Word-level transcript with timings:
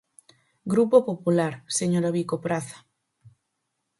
Grupo 0.71 0.97
Popular, 1.09 1.53
señora 1.79 2.13
Bico 2.15 2.35
Praza. 2.45 2.77